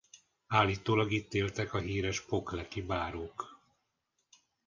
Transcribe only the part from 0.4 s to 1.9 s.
Állítólag itt éltek a